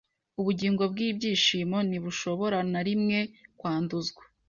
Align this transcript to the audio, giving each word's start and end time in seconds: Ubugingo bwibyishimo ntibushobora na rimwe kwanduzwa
Ubugingo 0.39 0.81
bwibyishimo 0.91 1.77
ntibushobora 1.87 2.57
na 2.71 2.81
rimwe 2.87 3.19
kwanduzwa 3.59 4.23